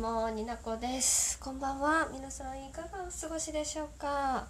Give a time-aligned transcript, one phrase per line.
[0.00, 1.38] もになこです。
[1.40, 2.06] こんばんは。
[2.12, 4.46] 皆さんいかがお過ごしでしょうか。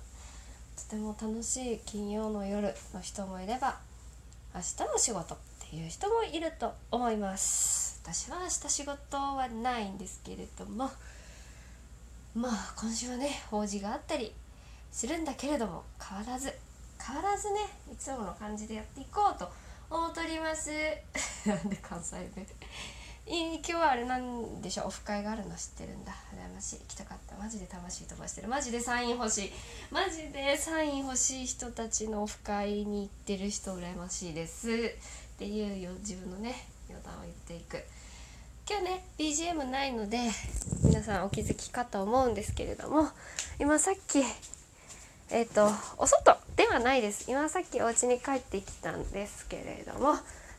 [0.76, 3.78] とても楽しい金曜の夜の人もいれば
[4.52, 5.38] 明日も仕事っ
[5.70, 8.00] ていう人もいると思います。
[8.02, 10.90] 私は明日仕事はないんですけれども
[12.34, 14.32] まあ今週はね法事があったり
[14.90, 16.52] するんだけれども変わらず
[17.00, 17.60] 変わらずね
[17.92, 19.48] いつもの感じでやっていこうと
[19.90, 20.70] 思っております。
[21.46, 22.44] なんで関西弁。
[23.28, 24.86] 今日はあれなんでしょう？
[24.86, 26.12] オフ会があるの知ってるんだ。
[26.32, 26.76] 羨ましい。
[26.78, 27.34] 行きたかった。
[27.36, 28.46] マジで魂飛ばしてる。
[28.48, 29.52] マジでサイン欲しい。
[29.90, 34.68] マジでサイン欲しい人たちのオフ会に行ってる人羨ましいです。
[34.70, 34.72] っ
[35.38, 36.54] ていうよ自分のね
[36.88, 37.84] 余談を言っていく。
[38.68, 40.18] 今日ね BGM ないので
[40.84, 43.08] 皆さんお気づきかと思うんですけれども
[43.58, 44.22] 今さっき
[45.30, 47.28] えっ、ー、とお外ではないです。
[47.28, 50.14] 今さっきお家に帰ってきたんですけれども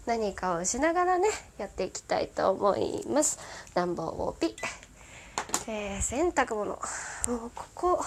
[0.08, 3.40] 何かをしながらねやっていきたいと思います。
[3.74, 4.54] 暖房をピッ、
[5.68, 6.66] えー、洗濯物。
[6.66, 6.80] もう
[7.54, 8.06] ここ。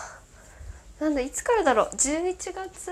[0.98, 1.86] なんだいつからだろう。
[1.94, 2.90] 11月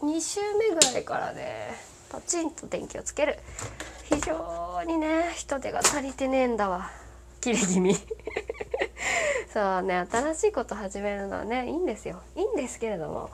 [0.00, 1.74] 2週目ぐらいからね
[2.10, 3.38] パチンと電気をつける。
[4.04, 6.90] 非常にね人手が足りてねえんだわ。
[7.40, 7.94] 切れ気味。
[9.54, 12.20] そうね新しいこと始めるのはねいいんですよ。
[12.36, 13.30] いいんですけれども。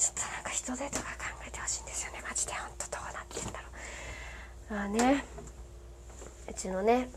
[0.00, 3.70] ちょっとなんか人手とか考えてほしいんですよねマジでほんとどうなってんだろう
[4.59, 5.24] まあね
[6.48, 7.10] うちのね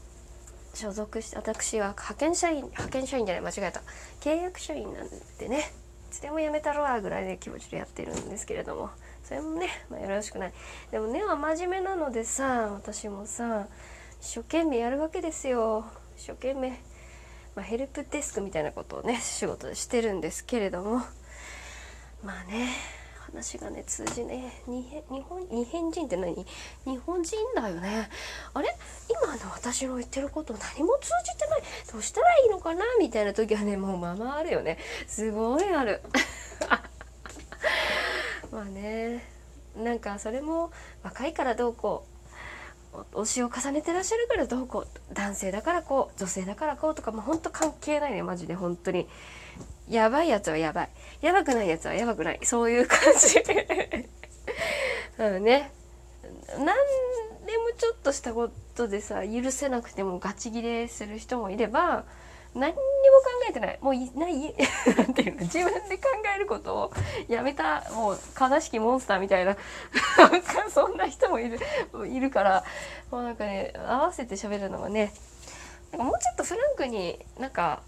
[0.73, 3.81] 所属して私は派遣社員派遣社員じゃない間違えた。
[4.21, 5.71] 契約社員なんでね
[6.09, 8.89] いつでも辞めたろわぐらいで気持ちでやってるんですけれども。
[9.23, 10.53] それもね、まあ、よろしくない。
[10.91, 13.67] でも根は真面目なのでさ私もさ
[14.19, 15.85] 一生懸命やるわけですよ。
[16.17, 16.71] 一生懸命、
[17.55, 21.03] まあ、ヘルプデスクみたいなことをね仕事でしてるんですけれども。
[22.23, 22.69] まあね。
[23.33, 24.85] 話がね通じね日
[25.27, 26.35] 本日本人って何？
[26.35, 26.45] 日
[27.03, 28.09] 本人だよね。
[28.53, 28.69] あれ？
[29.09, 31.63] 今の私の言ってること何も通じてない。
[31.91, 32.83] どうしたらいいのかな？
[32.99, 34.77] みたいな時はねもうままあるよね。
[35.07, 36.01] すごいある。
[38.51, 39.25] まあね。
[39.75, 40.71] なんかそれも
[41.01, 42.12] 若いからどうこう。
[43.13, 49.07] 推しを重ねてらっしゃるからどうこう男性だからこう女性だからこうとかもうほんと関係ないねマジで本当に。
[49.89, 50.89] やばいやつはやばい。
[51.21, 52.39] やばくないやつはやばくない。
[52.43, 53.39] そういう感じ。
[55.19, 55.71] うんね。
[56.57, 56.71] 何で
[57.57, 62.05] もちょっとしたことでさ許せなくてもガチギレする人もいれば
[62.55, 62.83] 何にも考
[63.49, 63.77] えてない。
[63.81, 64.55] もういない。
[64.97, 65.41] なんていうの。
[65.41, 66.03] 自分で考
[66.35, 66.93] えることを
[67.27, 67.83] やめた。
[67.91, 69.57] もう悲しきモンスターみたいな。
[70.69, 71.59] そんな人もいる。
[72.07, 72.63] いるから。
[73.11, 75.13] もうなんかね合わせて喋るのがね
[75.91, 77.81] なんかもうちょっとフランクになんか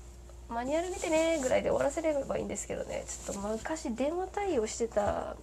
[0.50, 3.04] マニュアル見てねぐらいで終わらせればいいんですけどね。
[3.08, 5.36] ちょっと昔電話対応してた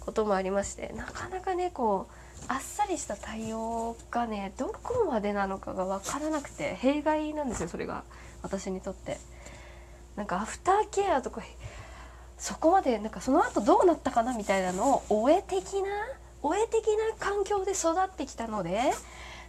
[0.00, 8.04] こともありましてなかなかねこうあっさりした対応がねどこまでなのかが分からなくて弊害なんですよそれが。
[8.42, 9.18] 私にとって。
[10.16, 11.42] なんかアフターケアとか
[12.38, 15.88] そこまでなんかその後どうなったかなみたいなのをお絵的な
[16.42, 18.92] お絵的な環境で育ってきたので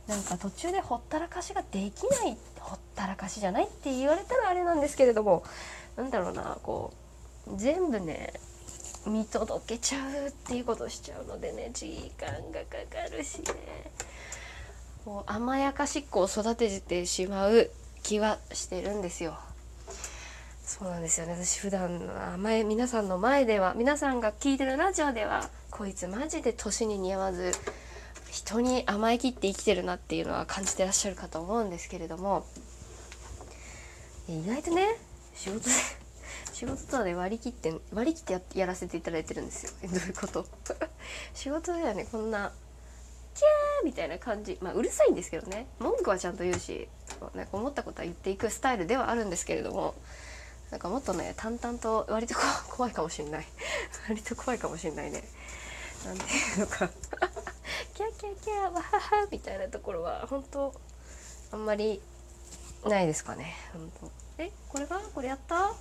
[0.08, 5.44] なんか途中でほったらかしができないほったらかしじゃないって言われたらあれなんですけれども
[5.96, 6.94] なんだろうなこ
[7.48, 8.34] う全部ね
[9.06, 13.92] 見届けちゃうっていうことしちゃうのでね時間がかかるしね。
[15.06, 17.72] もう甘やかしっ子を育ててしまう
[18.08, 19.38] 気はしてるんですよ。
[20.64, 21.34] そうなんですよね。
[21.34, 27.52] 私普段甘え皆さんの前では皆さんが聞いてるラジオではこいつマジで年に似合わず
[28.32, 32.46] 人に甘えきって生きてるなっていうのは感じてらっしゃるかと思うんですけれども
[34.30, 34.88] 意外とね
[35.36, 35.72] 仕事で
[36.54, 39.72] 仕事とはね割り切って割り切ってややらせていただいてるんですよ。
[39.84, 40.46] どういうこと？
[41.36, 42.08] 仕事ではね。
[42.10, 42.54] こんな
[43.36, 44.58] キャーみたいな感じ。
[44.62, 45.68] まあうるさいんですけどね。
[45.80, 46.88] 文句はちゃんと言うし。
[47.36, 49.96] なんか思ったことは言っていくスタイルではあるんですけれども
[50.72, 52.36] なんかもっとね淡々と割と
[52.70, 53.46] 怖いかもしんない。
[54.10, 55.24] 割と怖いかもしんないね。
[56.06, 56.90] なんていうのか。
[57.96, 60.74] キャキャキャわははみたいなところは本当
[61.52, 62.02] あんまり
[62.86, 63.56] ないですかね。
[63.74, 63.92] 本
[64.38, 64.44] 当。
[64.44, 65.74] えこれがこれやった？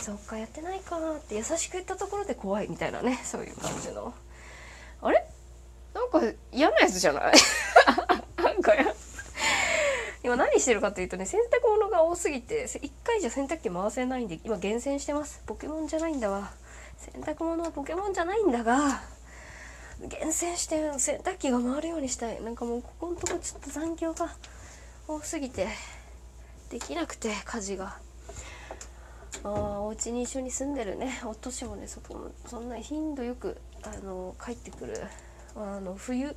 [0.00, 3.18] そっかやってないかなって優しく言ったところで怖いみたいなね。
[3.24, 4.12] そういう感じの。
[5.00, 5.24] あれ？
[5.94, 6.20] なんか
[6.52, 7.34] 嫌なやつじゃない？
[8.36, 8.72] なんか
[10.22, 15.42] 今何してるかというとね洗濯物が多すぎて1回じゃ洗濯機回せないんで今厳選してます。
[15.46, 16.52] ポケモンじゃないんだわ。
[16.98, 19.00] 洗濯物はポケモンじゃないんだが
[20.06, 22.42] 厳選して洗濯機が回るようにしたい。
[22.42, 24.30] なんかもうここのとこちょっと残業が
[25.08, 25.68] 多すぎて
[26.70, 27.96] できなくて家事が。
[29.42, 31.20] あお家に一緒に住んでるね。
[31.24, 35.02] お年もねそこそんな頻度よくあの帰ってくる。
[35.56, 36.36] あの冬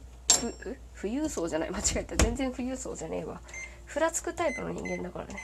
[1.00, 1.70] 富裕層じゃない。
[1.70, 2.16] 間違えた。
[2.16, 3.42] 全然富裕層じゃねえわ。
[3.86, 5.36] ふらつくタイプの人間だからね、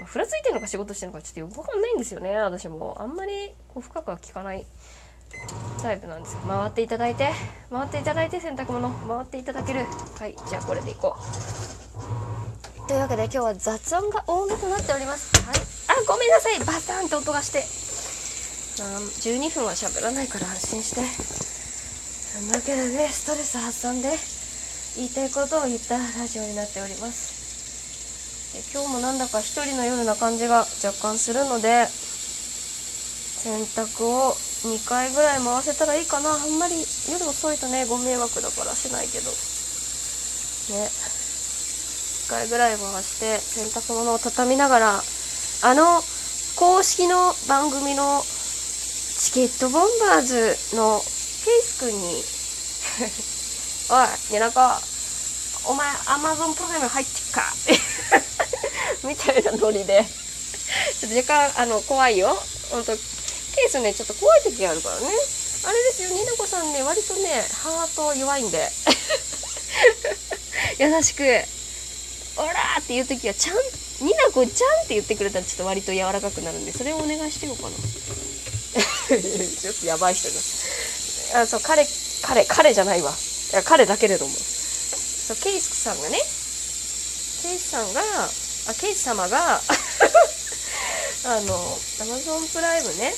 [0.00, 2.96] ま、ふらついてるのか仕事してるのかちょっとよくわかんないんですよね私も。
[3.00, 4.66] あんまりこう深くは聞かない
[5.82, 6.40] タイプなんですよ。
[6.46, 7.30] 回っていただいて
[7.70, 9.80] 回っていただいて洗濯物回っていただける。
[10.18, 12.88] はいじゃあこれでいこう。
[12.88, 15.30] というわけで今日は雑音が多めとなっております。
[15.46, 15.56] はい。
[16.00, 16.58] あごめんなさい。
[16.60, 17.60] バサンって音がして。
[18.80, 21.02] 12分は喋らないから安心して。
[22.40, 24.39] そんなわけでねストレス発散で。
[24.96, 28.52] 言いたいことを言ったラジオになっております。
[28.52, 34.34] で今日もなんだか一人の夜な感じが若干するので洗濯を
[34.66, 36.30] 2回ぐらい回せたらいいかな。
[36.30, 36.74] あんまり
[37.10, 39.30] 夜遅いとねご迷惑だからしないけど。
[39.30, 40.90] ね。
[42.26, 45.02] 1回ぐらい回して洗濯物を畳みながら
[45.62, 46.02] あの
[46.56, 52.22] 公式の番組のチケットボンバーズのケイス君に
[53.90, 54.80] おい、夜中、
[55.66, 57.52] お前、アマゾンプライム入ってっか
[59.02, 60.06] みたいなノリで、
[61.00, 62.40] ちょっと若干、あの、怖いよ。
[62.70, 65.08] ほんと、ケースね、ちょっと怖い時あるからね。
[65.08, 65.10] あ
[65.72, 68.70] れですよ、ニナコさんね、割とね、ハート弱いんで。
[70.78, 71.24] 優しく、
[72.36, 73.56] オラーっていう時は、ちゃん、
[74.06, 77.70] ニナコちゃんって言ってくれたら、ちょっと割と柔らかくなるんで、それをお願いしてようかな。
[79.10, 80.34] ちょっとやばい人だ。
[81.42, 81.84] あ、そう、彼、
[82.22, 83.12] 彼、彼じゃないわ。
[83.52, 84.32] いや彼だけれども。
[84.32, 86.16] そうケイスさんがね。
[86.18, 89.56] ケイスさんがあケイス様が
[91.26, 93.14] あのアマゾンプライムね。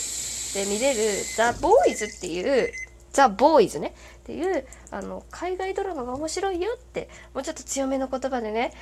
[0.54, 2.72] で見れる「ザ・ボーイズ」っていう
[3.12, 8.72] 「ザ・ボーイズね」っていうあの海外ドラマが面白いよってもうちょっと強めの言葉でね。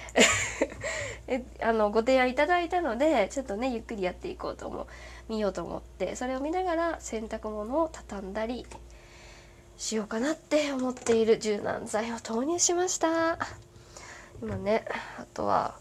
[1.28, 4.86] えあのご提案いただいたのでちょっとねゆっくりやっていこうと思う
[5.28, 8.66] 見ようと思ってそれを見ながら洗濯物を畳んだり
[9.80, 13.38] しようかなって思っている柔軟剤を投入しました。
[14.42, 14.84] 今ね
[15.18, 15.74] あとは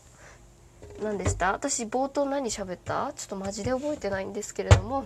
[1.03, 1.51] 何でした？
[1.51, 3.11] 私冒頭何喋った？
[3.17, 5.05] ちょっとマジで覚えてないんですけれども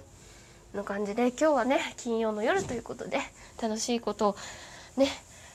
[0.75, 3.18] の感じで今日はね金曜の夜ということで
[3.60, 4.36] 楽しいことを
[4.95, 5.07] ね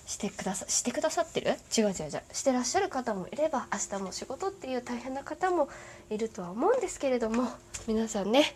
[0.04, 1.52] してくださしてくださってる？
[1.76, 2.22] 違う違う違う。
[2.32, 5.68] してらっしゃる方もいれば明日も仕事っていう大変な方も
[6.10, 7.48] いるとは思うんですけれども
[7.86, 8.52] 皆さんね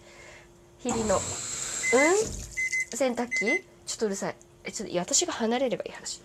[0.81, 1.21] 日々のうん？
[1.21, 3.65] 洗濯機？
[3.87, 4.35] ちょっとうるさい。
[4.65, 6.21] えちょっと私が離れればいい話。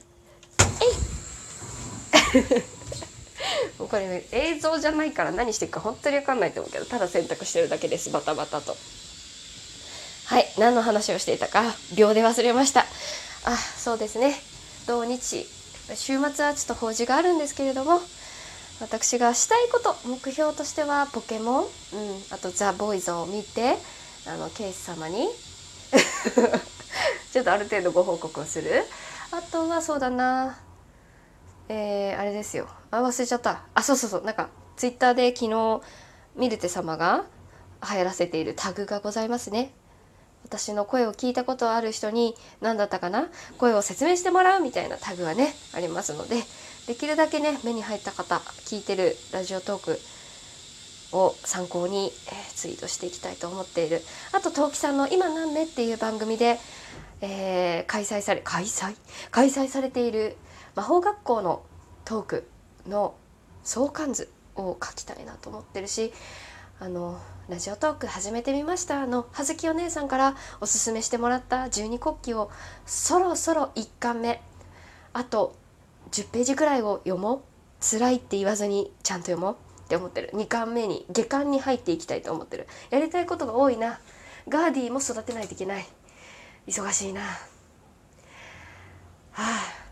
[2.33, 2.63] えい。
[3.77, 8.75] これ、ね、映像じゃないから何してるか本当に分かんないと思うけどただ洗濯してるだけですバタバタと。
[10.25, 11.63] はい何の話をしていたか
[11.95, 12.85] 秒で忘れました。
[13.45, 14.39] あそうですね。
[14.85, 15.47] 土日
[15.95, 18.01] 週末はちょっと法事があるんですけれども
[18.81, 21.69] 私がしたいこと目標としてはポケモン、うん、
[22.31, 23.77] あとザ・ボーイズを見て
[24.27, 25.27] あのケイス様に。
[27.37, 28.83] ちょっとある程度ご報告をする？
[29.31, 30.57] あとはそうだな。
[31.69, 32.67] えー、あれですよ。
[32.89, 33.61] あ忘れちゃった。
[33.75, 34.23] あそうそうそう。
[34.23, 35.81] なんかツイッターで昨日
[36.35, 37.25] ミルテ様が
[37.87, 39.71] 流行らせているタグがございますね。
[40.45, 43.27] 私の声を聞いたことある人に何だったかな？
[43.59, 46.41] 声を説明してもらうみたいなタグがねありますので
[46.87, 49.99] できるだけね目に入った方聞いてるラジオトーク
[51.15, 54.01] を参考に、えー、ツイートしていきたいと思っている。
[54.31, 56.59] あと陶器さんの「今何目?」っていう番組で
[57.21, 58.95] えー、開催され開催？
[59.31, 60.37] 開催されている
[60.75, 61.63] 魔法学校の
[62.05, 62.47] トーク
[62.87, 63.15] の
[63.63, 66.13] 相関図を書きたいなと思ってるし
[66.79, 72.51] あのラジオトーク始めてみましたの葉月お姉さんからおすすめしてもらった十二国旗を
[72.85, 74.41] そろそろ1巻目
[75.13, 75.55] あと
[76.11, 77.41] 10ページくらいを読もう。
[77.79, 80.31] 辛いって言わずにちゃんと読もうって思ってる。
[80.33, 82.67] 2巻目に下巻に入っていきたいと思ってる。
[82.89, 83.99] やりたいことが多いな。
[84.49, 85.85] ガーディも育てないといけない。
[86.67, 87.21] 忙しいな。
[87.21, 87.37] は
[89.37, 89.87] あ。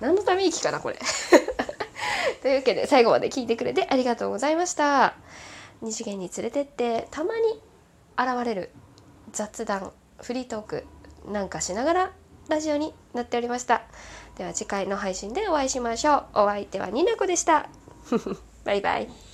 [0.00, 0.98] 何のため息かなこれ。
[2.42, 5.14] というわけで最後まで聞いてくれてありがとうございました。
[5.80, 7.60] 二次元に連れてってたまに
[8.16, 8.70] 現れる
[9.32, 10.84] 雑談フリートーク
[11.26, 12.12] なんかしながら
[12.48, 13.82] ラジオになっておりました。
[14.36, 16.24] では次回の配信でお会いしましょう。
[16.34, 17.68] お相手はになこでした。
[18.64, 19.27] バイバイ。